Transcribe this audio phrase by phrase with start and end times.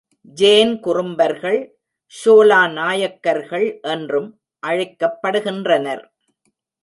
[0.37, 1.59] Jane குறும்பர்கள்,
[2.13, 4.29] ஷோலா நாயக்கர்கள் என்றும்
[4.63, 6.03] அழைக்கப்படுகின்றனர்.